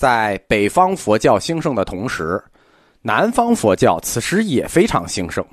[0.00, 2.42] 在北方佛教兴盛的同时，
[3.02, 5.44] 南方佛教此时也非常兴盛。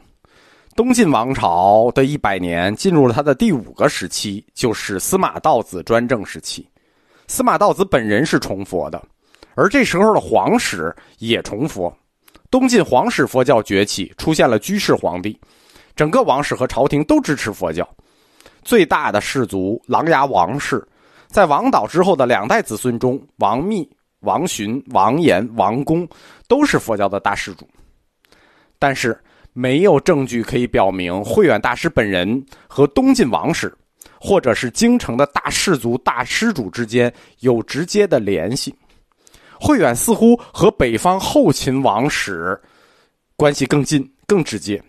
[0.73, 6.65] 东晋王朝的一百年进入了它的第五个时期，就是司马道子专政时期。
[7.27, 9.03] 司马道子本人是崇佛的，
[9.53, 11.93] 而这时候的皇室也崇佛。
[12.49, 15.37] 东晋皇室佛教崛起，出现了居士皇帝，
[15.93, 17.85] 整个王室和朝廷都支持佛教。
[18.63, 20.81] 最大的氏族琅琊王氏，
[21.27, 23.85] 在王导之后的两代子孙中，王密、
[24.27, 26.07] 王寻、王延、王公
[26.49, 27.65] 都是佛教的大施主。
[28.77, 29.17] 但是
[29.53, 33.73] 没有证据可以表明慧远大师本人和东晋王室，
[34.19, 38.75] 或者是京城的大氏族大施主之间有直接的联系。
[39.59, 42.59] 慧远似乎和北方后秦王室
[43.35, 44.79] 关系更近、更直接。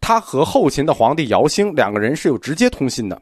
[0.00, 3.20] 他和后秦的皇帝姚兴两个人是有直接通信的。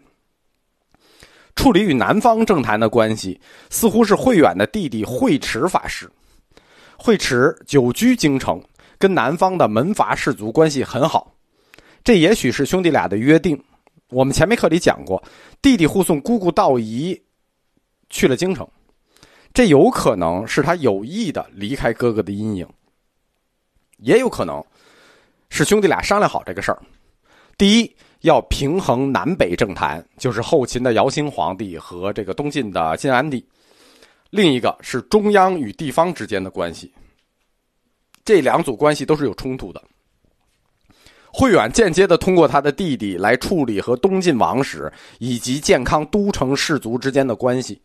[1.56, 6.08] 处理与南方政坛的关系，似乎是慧远的弟弟慧持法师。
[6.96, 8.62] 慧持久居京城，
[8.98, 11.34] 跟南方的门阀士族关系很好。
[12.04, 13.60] 这也许是兄弟俩的约定。
[14.10, 15.20] 我们前面课里讲过，
[15.60, 17.20] 弟弟护送姑姑道仪
[18.08, 18.66] 去了京城。
[19.52, 22.68] 这有可能是他有意的离开哥哥的阴影，
[23.96, 24.62] 也有可能
[25.48, 26.80] 是兄弟俩商量好这个事儿。
[27.58, 27.96] 第一，
[28.26, 33.40] 要平衡南北政坛，就是后秦的姚兴皇帝和这个东晋的晋安帝；
[34.30, 36.92] 另一个是中央与地方之间的关系。
[38.24, 39.80] 这两组关系都是有冲突的。
[41.32, 47.80] 慧远间接的通过他的弟弟来处理和东晋王室以及健康都城士族之间的关系。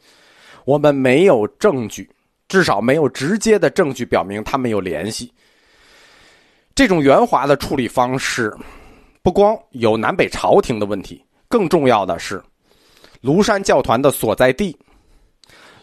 [0.65, 2.09] 我们没有证据，
[2.47, 5.31] 至少没有直接的证据表明他们有联系。
[6.73, 8.55] 这种圆滑的处理方式，
[9.23, 12.41] 不光有南北朝廷的问题，更重要的是，
[13.21, 14.75] 庐山教团的所在地。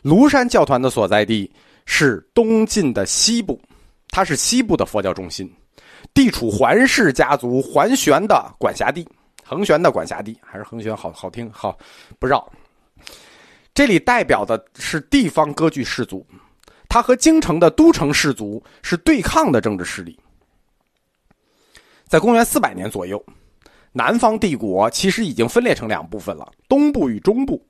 [0.03, 1.51] 庐山教团的所在地
[1.85, 3.61] 是东晋的西部，
[4.09, 5.49] 它是西部的佛教中心，
[6.13, 9.07] 地处桓氏家族桓玄的管辖地，
[9.45, 11.77] 桓玄的管辖地，还是桓玄好好听好
[12.19, 12.45] 不绕。
[13.73, 16.27] 这里代表的是地方割据氏族，
[16.89, 20.19] 他和京城的都城氏族是对抗的政治势力。
[22.09, 23.23] 在公元四百年左右，
[23.93, 27.63] 南方帝国其实已经分裂成两部分了，东部与中部。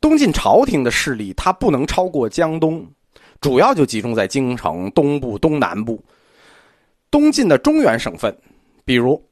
[0.00, 2.86] 东晋朝廷的势力它不能超过江东，
[3.40, 6.02] 主要就集中在京城东部、东南部。
[7.10, 8.36] 东晋的中原省份，
[8.84, 9.22] 比如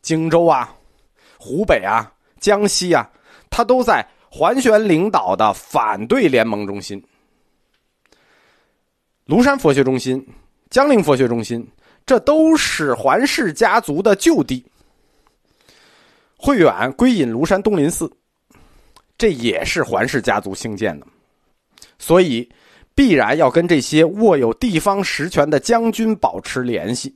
[0.00, 0.74] 荆州啊、
[1.38, 3.10] 湖北啊、江西啊，
[3.50, 4.06] 它都在。
[4.34, 7.04] 桓玄领导的反对联盟中心，
[9.26, 10.26] 庐山佛学中心、
[10.70, 11.68] 江陵佛学中心，
[12.04, 14.64] 这都是桓氏家族的旧地。
[16.36, 18.10] 慧远归隐庐山东林寺，
[19.16, 21.06] 这也是桓氏家族兴建的，
[21.98, 22.48] 所以
[22.94, 27.14] 必然要跟这些握有地方实权的将军保持联系。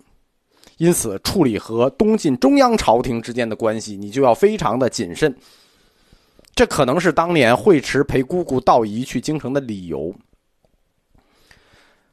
[0.77, 5.35] 因此，处理和东晋中央朝廷之间的关系，你就要非常的谨慎。
[6.55, 10.15] 这可能是当年惠池陪姑姑道仪去京城的理由。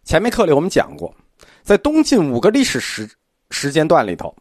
[0.04, 1.14] 前面课里我们讲过，
[1.64, 3.10] 在东晋五个历史时
[3.50, 4.36] 时间段里头，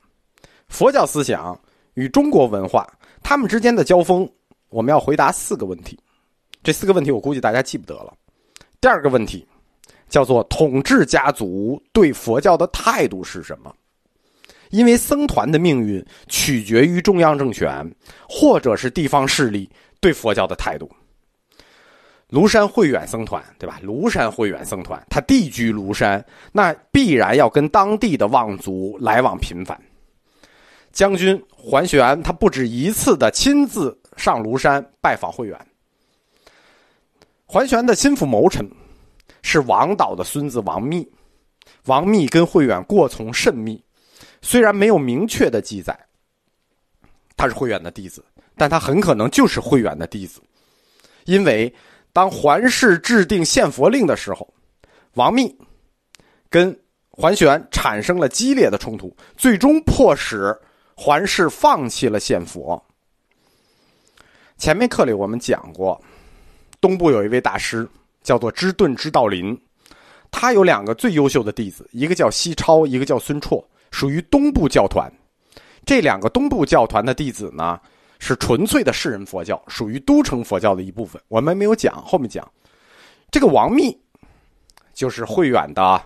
[0.68, 1.58] 佛教思想
[1.94, 2.86] 与中国文化
[3.22, 4.28] 他们之间的交锋，
[4.68, 5.98] 我们要回答四个问题。
[6.62, 8.12] 这四个问题我估计大家记不得了。
[8.80, 9.46] 第二个问题
[10.08, 13.72] 叫做统治家族对佛教的态度是什么？
[14.70, 17.88] 因为僧团的命运取决于中央政权
[18.28, 19.70] 或者是地方势力。
[20.00, 20.90] 对佛教的态度，
[22.32, 23.78] 庐山慧远僧团，对吧？
[23.84, 29.78] 庐山慧远僧团，他地居庐山，那必然要跟当地的望族来往频繁。
[30.92, 35.66] 将军桓玄，他不止一次的亲自上庐山拜访慧远。
[37.44, 38.66] 桓玄的心腹谋臣
[39.42, 41.06] 是王导的孙子王密，
[41.84, 43.82] 王密跟慧远过从甚密，
[44.40, 45.98] 虽然没有明确的记载，
[47.36, 48.24] 他是慧远的弟子。
[48.54, 50.40] 但他很可能就是慧远的弟子，
[51.24, 51.72] 因为
[52.12, 54.52] 当桓氏制定献佛令的时候，
[55.14, 55.56] 王密
[56.50, 56.78] 跟
[57.10, 60.54] 桓玄产生了激烈的冲突，最终迫使
[60.94, 62.82] 桓氏放弃了献佛。
[64.58, 66.00] 前面课里我们讲过，
[66.80, 67.88] 东部有一位大师
[68.22, 69.58] 叫做知顿知道林，
[70.30, 75.10] 他有两个最优秀的弟子，一个叫西超，一个叫孙绰，属于东部教团。
[75.84, 77.80] 这两个东部教团的弟子呢？
[78.24, 81.20] 是纯粹的士人佛教，属于都城佛教的一部分。
[81.26, 82.48] 我们没有讲，后面讲。
[83.32, 84.00] 这个王密
[84.94, 86.00] 就是慧远的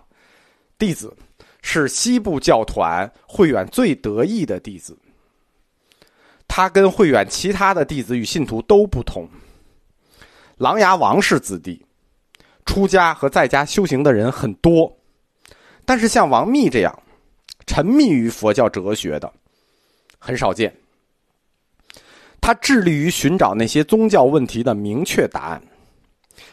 [0.78, 1.14] 弟子，
[1.60, 4.96] 是西部教团慧远最得意的弟子。
[6.48, 9.28] 他跟慧远其他的弟子与信徒都不同。
[10.56, 11.84] 琅琊王氏子弟，
[12.64, 14.90] 出家和在家修行的人很多，
[15.84, 17.02] 但是像王密这样
[17.66, 19.30] 沉迷于佛教哲学的
[20.18, 20.74] 很少见。
[22.46, 25.60] 他致力于寻找那些宗教问题的明确答案，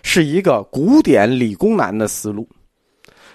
[0.01, 2.49] 是一个古典理工男的思路，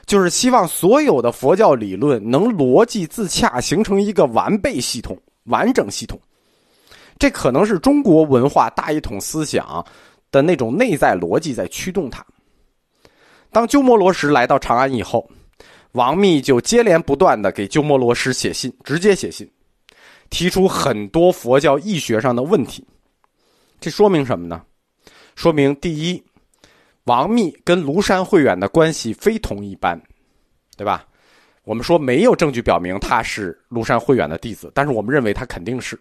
[0.07, 6.21] 就是希望所有的佛教理论能逻辑自洽，形成一个完备系统、完整系统。
[7.17, 9.87] 这可能是中国文化大一统思想
[10.33, 12.27] 的那种内在逻辑在驱动他。
[13.53, 15.31] 当鸠摩罗什来到长安以后，
[15.93, 19.49] 王密就接连不断的给鸠摩罗什写信，直接写信，
[20.31, 22.87] 提出很多佛教义学上的问题。
[23.81, 24.63] 这说明什么呢？
[25.37, 26.23] 说明第一，
[27.05, 30.01] 王密跟庐山慧远的关系非同一般，
[30.77, 31.07] 对吧？
[31.65, 35.99] 我们说没有证据表明他是庐山慧远的弟子，但是我们认为他肯定是。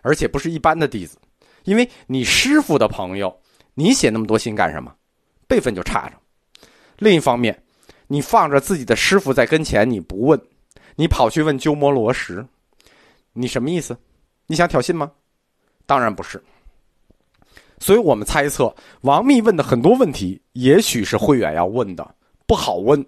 [0.00, 1.16] 而且不是一般的弟子，
[1.64, 3.34] 因为你师傅的朋友，
[3.74, 4.94] 你写那么多信干什么？
[5.46, 6.16] 辈分就差着。
[6.98, 7.62] 另一方面，
[8.06, 10.40] 你放着自己的师傅在跟前，你不问，
[10.96, 12.46] 你跑去问鸠摩罗什，
[13.34, 13.94] 你什么意思？
[14.46, 15.12] 你想挑衅吗？
[15.84, 16.42] 当然不是。
[17.78, 22.14] 所以我们猜测，王密问的很多问题，也许是慧远要问的，
[22.46, 23.04] 不好问，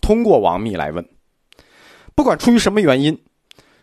[0.00, 1.08] 通过王密来问。
[2.16, 3.16] 不管出于什么原因。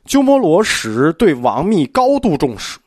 [0.05, 2.77] 鸠摩罗什对王密高度重视，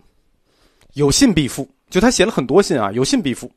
[0.92, 1.66] 有信必复。
[1.88, 3.50] 就他写了很多信啊，有信必复。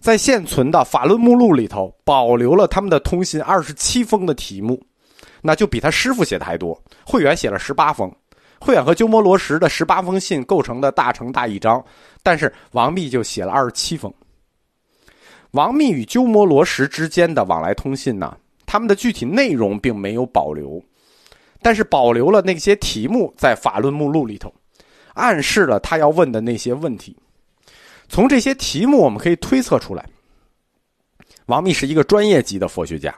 [0.00, 4.78] 在现存的法论目录里头，保留了他们的通信二十七封的题目，
[5.40, 6.78] 那就比他师傅写的还多。
[7.06, 8.14] 慧远写了十八封，
[8.60, 11.82] 慧远和鸠摩罗什的十八封信构成的大乘大义章，
[12.22, 14.12] 但是王密就写了二十七封。
[15.52, 18.36] 王密与鸠摩罗什之间的往来通信呢，
[18.66, 20.80] 他们的具体内容并没有保留。
[21.62, 24.50] 但是保留了那些题目在法论目录里头，
[25.12, 27.14] 暗示了他要问的那些问题。
[28.08, 30.06] 从这些题目，我们可以推测出来，
[31.46, 33.14] 王密是一个专业级的佛学家，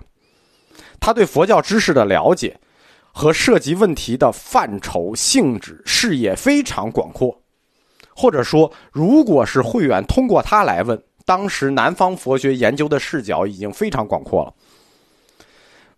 [0.98, 2.58] 他对佛教知识的了解
[3.12, 7.36] 和涉及问题的范畴、性质、视野非常广阔。
[8.14, 14.52] 或者说，如果是会员通过他来问，当时南方佛学研究的视角已经非常广阔了。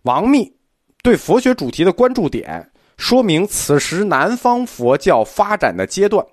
[0.03, 0.53] 王密。
[1.03, 2.67] 对佛学主题的关注点，
[2.97, 6.25] 说明此时南方佛教发展的阶段。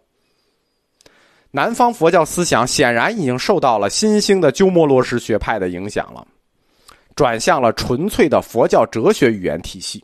[1.51, 6.27] 南方佛教思想显然已经受到了新兴的鸠摩罗什学派的影响了，
[7.15, 10.03] 转向了纯粹的佛教哲学语言体系。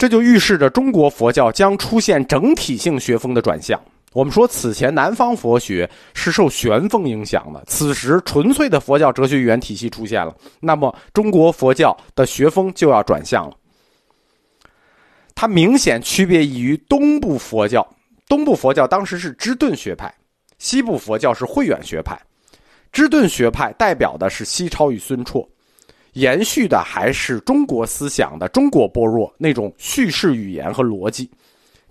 [0.00, 3.78] 这就预示着中国佛教将出现整体性学风的转向。
[4.14, 13.54] 我们说，此前南方佛学是受玄风影响的，此时纯粹的佛教哲学语言体系出现了，那么中国佛教的学风就要转向了。
[15.34, 17.86] 它明显区别于东部佛教，
[18.26, 20.10] 东部佛教当时是支顿学派，
[20.58, 22.18] 西部佛教是慧远学派。
[22.90, 25.46] 支顿学派代表的是西超与孙绰，
[26.12, 31.30] 延续的还是中国思想的中国般若那种叙事语言和逻辑。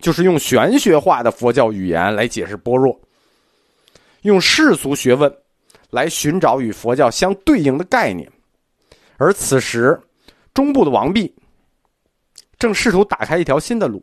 [0.02, 2.98] 就是用玄学化的佛教语言来解释般若，
[4.22, 5.30] 用世俗学问
[5.90, 8.32] 来寻找与佛教相对应的概念，
[9.18, 10.00] 而此时
[10.54, 11.36] 中部的王弼
[12.58, 14.02] 正试图打开一条新的路，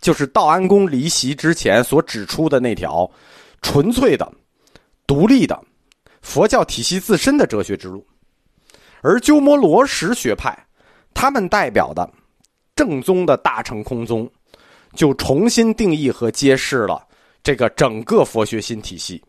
[0.00, 3.08] 就是道安公离席之前所指出的那条
[3.62, 4.28] 纯粹的、
[5.06, 5.56] 独立的
[6.20, 8.04] 佛教体系自身的哲学之路，
[9.04, 10.58] 而鸠摩罗什学派
[11.12, 12.10] 他们代表的
[12.74, 14.28] 正宗的大乘空宗。
[14.94, 17.04] 就重新定义和揭示了
[17.42, 19.20] 这个整个佛学新体系，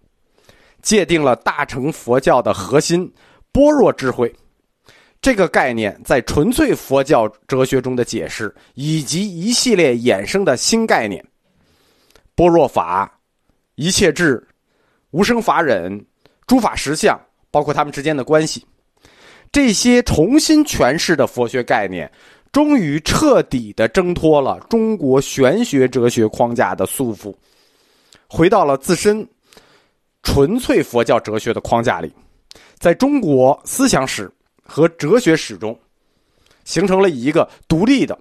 [0.84, 3.12] 界定了大乘佛教的核心
[3.51, 4.32] 般若智慧
[5.20, 11.25] 这个概念在纯粹佛教哲学中的解释，以及一系列衍生的新概念——
[12.36, 13.12] 般若法、
[13.74, 14.48] 一切智、
[15.10, 16.05] 无生法忍、
[16.46, 18.63] 诸法实相，包括他们之间的关系，
[19.55, 22.12] 这些重新诠释的佛学概念。
[22.51, 27.33] 终于彻底的挣脱了中国玄学哲学框架的束缚，
[28.27, 29.25] 回到了自身
[30.24, 32.12] 纯粹佛教哲学的框架里，
[32.79, 34.29] 在中国思想史
[34.62, 35.77] 和哲学史中，
[36.65, 38.17] 形成了一个独立的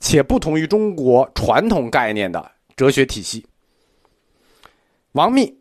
[0.00, 3.46] 且不同于中国传统概念的哲学体系。
[5.12, 5.52] 王密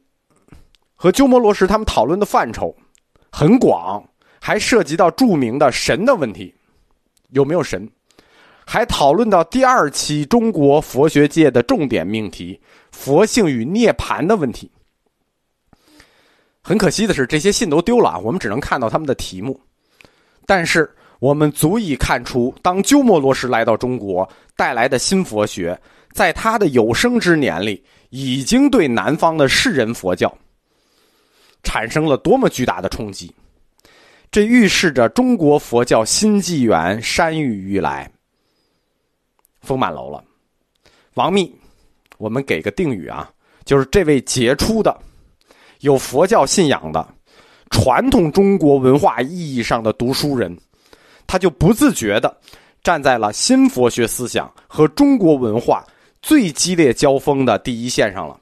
[0.95, 2.75] 和鸠摩罗什他们讨论的范畴
[3.31, 4.03] 很广，
[4.43, 6.53] 还涉及到著名的神的问题。
[7.29, 7.88] 有没有神？
[8.65, 12.60] 还讨论到第二期中国佛学界的重点命题——
[12.91, 14.69] 佛性与涅槃的问题。
[16.62, 18.17] 很可惜的是，这些信都丢了啊！
[18.19, 19.60] 我们只能看到他们的题目。
[20.45, 25.79] 但是，我们足以看出，当鸠摩罗什来到中国带来的新佛学，
[26.13, 30.36] 在他的有生之年里，已经对南方的世人佛教
[31.63, 33.33] 产生了多么巨大的冲击！
[34.31, 38.09] 这预示着中国佛教新纪元山雨欲来，
[39.59, 40.23] 风满楼了。
[41.15, 41.53] 王密，
[42.17, 43.29] 我们给个定语啊，
[43.65, 44.97] 就是这位杰出的、
[45.81, 47.05] 有佛教信仰的、
[47.71, 50.57] 传统中国文化意义上的读书人，
[51.27, 52.33] 他就不自觉的
[52.81, 55.85] 站在了新佛学思想和中国文化
[56.21, 58.39] 最激烈交锋的第一线上了。